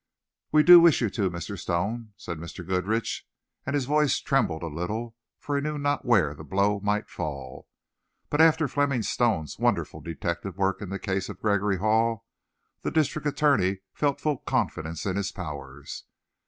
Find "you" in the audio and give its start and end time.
1.01-1.11